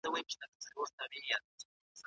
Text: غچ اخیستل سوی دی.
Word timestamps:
غچ 0.13 0.31
اخیستل 0.45 0.85
سوی 0.97 1.19
دی. 1.27 1.35